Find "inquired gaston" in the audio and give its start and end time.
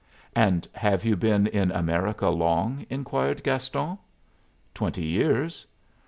2.89-3.99